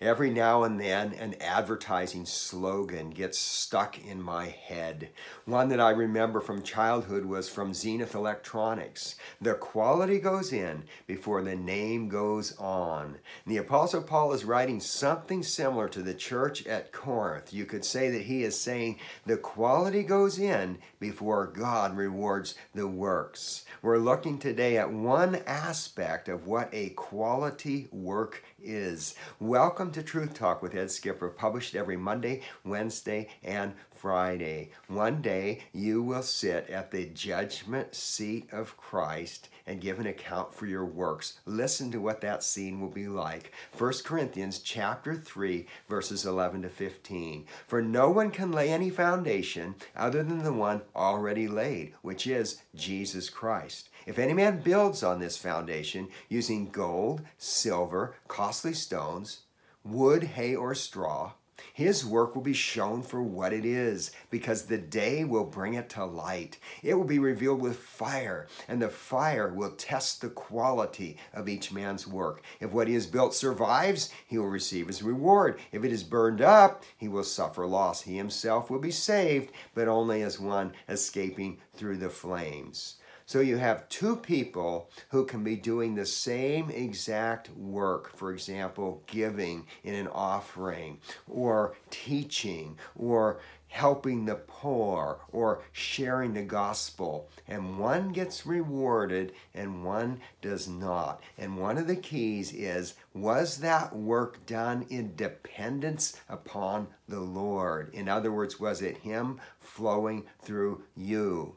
[0.00, 5.08] Every now and then, an advertising slogan gets stuck in my head.
[5.46, 9.14] One that I remember from childhood was from Zenith Electronics.
[9.40, 13.16] The quality goes in before the name goes on.
[13.46, 17.54] And the Apostle Paul is writing something similar to the church at Corinth.
[17.54, 22.86] You could say that he is saying the quality goes in before God rewards the
[22.86, 23.64] works.
[23.80, 29.14] We're looking today at one aspect of what a quality work is.
[29.40, 34.70] Welcome to Truth Talk with Ed Skipper, published every Monday, Wednesday, and Friday.
[34.88, 40.54] One day you will sit at the judgment seat of Christ and give an account
[40.54, 41.40] for your works.
[41.44, 43.52] Listen to what that scene will be like.
[43.76, 47.46] 1 Corinthians chapter 3 verses 11 to 15.
[47.66, 52.62] For no one can lay any foundation other than the one already laid, which is
[52.74, 53.88] Jesus Christ.
[54.06, 59.40] If any man builds on this foundation using gold, silver, costly stones,
[59.90, 61.32] wood, hay, or straw,
[61.72, 65.88] his work will be shown for what it is, because the day will bring it
[65.90, 66.58] to light.
[66.82, 71.72] It will be revealed with fire, and the fire will test the quality of each
[71.72, 72.42] man's work.
[72.60, 75.58] If what he has built survives, he will receive his reward.
[75.72, 78.02] If it is burned up, he will suffer loss.
[78.02, 82.96] He himself will be saved, but only as one escaping through the flames.
[83.28, 89.02] So you have two people who can be doing the same exact work, for example,
[89.08, 97.28] giving in an offering, or teaching, or helping the poor, or sharing the gospel.
[97.48, 101.20] And one gets rewarded and one does not.
[101.36, 107.92] And one of the keys is was that work done in dependence upon the Lord?
[107.92, 111.56] In other words, was it Him flowing through you?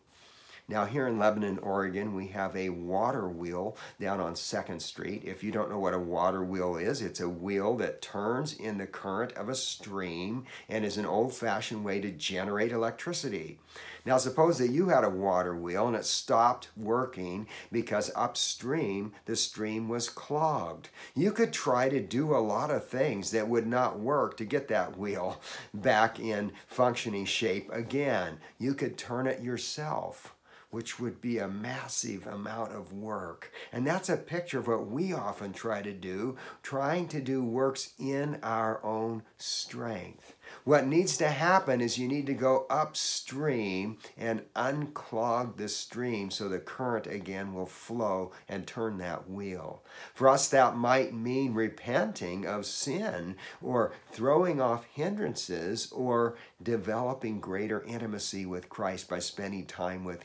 [0.70, 5.23] Now, here in Lebanon, Oregon, we have a water wheel down on 2nd Street.
[5.25, 8.78] If you don't know what a water wheel is, it's a wheel that turns in
[8.78, 13.59] the current of a stream and is an old fashioned way to generate electricity.
[14.06, 19.36] Now, suppose that you had a water wheel and it stopped working because upstream the
[19.36, 20.90] stream was clogged.
[21.16, 24.68] You could try to do a lot of things that would not work to get
[24.68, 25.41] that wheel
[25.74, 28.38] back in functioning shape again.
[28.59, 30.36] You could turn it yourself
[30.72, 33.52] which would be a massive amount of work.
[33.72, 37.94] And that's a picture of what we often try to do, trying to do works
[37.97, 40.35] in our own strength.
[40.63, 46.50] What needs to happen is you need to go upstream and unclog the stream so
[46.50, 49.84] the current again will flow and turn that wheel.
[50.13, 57.84] For us, that might mean repenting of sin or throwing off hindrances or developing greater
[57.84, 60.24] intimacy with Christ by spending time with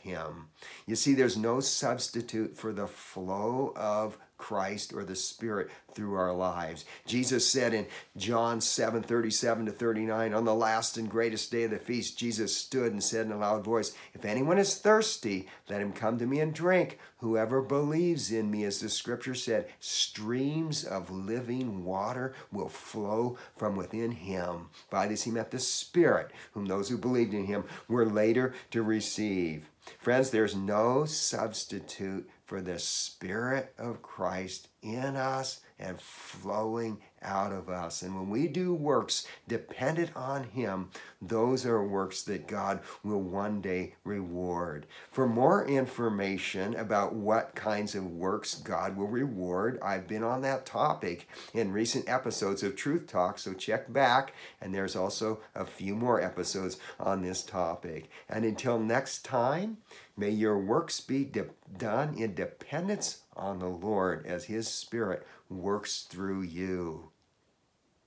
[0.85, 6.33] You see, there's no substitute for the flow of Christ or the Spirit through our
[6.33, 6.85] lives.
[7.05, 7.87] Jesus said in
[8.17, 12.55] John 7 37 to 39, on the last and greatest day of the feast, Jesus
[12.55, 16.25] stood and said in a loud voice, If anyone is thirsty, let him come to
[16.25, 16.99] me and drink.
[17.19, 23.75] Whoever believes in me, as the scripture said, streams of living water will flow from
[23.75, 24.67] within him.
[24.89, 28.83] By this he meant the Spirit, whom those who believed in him were later to
[28.83, 29.69] receive.
[29.99, 37.67] Friends, there's no substitute for the Spirit of Christ in us and flowing out of
[37.67, 38.01] us.
[38.01, 40.89] And when we do works dependent on Him,
[41.21, 44.85] those are works that God will one day reward.
[45.11, 50.65] For more information about what kinds of works God will reward, I've been on that
[50.65, 54.33] topic in recent episodes of Truth Talk, so check back.
[54.61, 58.09] And there's also a few more episodes on this topic.
[58.29, 59.77] And until next time,
[60.15, 66.03] may your works be de- done in dependence on the Lord as His Spirit works
[66.09, 67.09] through you.